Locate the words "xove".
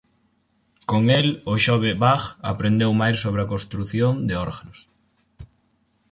1.65-1.91